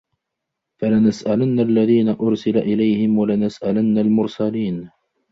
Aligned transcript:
فَلَنَسْأَلَنَّ 0.77 1.59
الَّذِينَ 1.59 2.09
أُرْسِلَ 2.09 2.57
إِلَيْهِمْ 2.57 3.17
وَلَنَسْأَلَنَّ 3.17 3.97
الْمُرْسَلِينَ 3.97 4.89